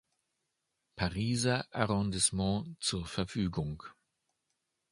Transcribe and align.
Pariser 0.95 1.67
Arrondissement 1.71 2.65
zur 2.79 3.05
Verfügung. 3.05 3.83